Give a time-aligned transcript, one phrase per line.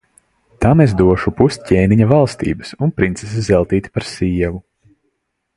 [0.63, 4.63] Tam es došu pus ķēniņa valstības un princesi Zeltīti par sievu.